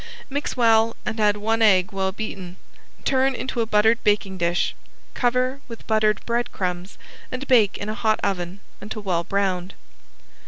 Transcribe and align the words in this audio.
Mix 0.31 0.57
well 0.57 0.95
and 1.05 1.19
add 1.19 1.37
one 1.37 1.61
egg 1.61 1.91
well 1.91 2.11
beaten. 2.11 2.55
Turn 3.05 3.35
into 3.35 3.61
a 3.61 3.67
buttered 3.67 4.03
baking 4.03 4.39
dish, 4.39 4.73
cover 5.13 5.61
with 5.67 5.85
buttered 5.85 6.25
breadcrumbs 6.25 6.97
and 7.31 7.47
bake 7.47 7.77
in 7.77 7.87
a 7.87 7.93
hot 7.93 8.19
oven 8.23 8.61
until 8.81 9.03
well 9.03 9.23
browned. 9.23 9.75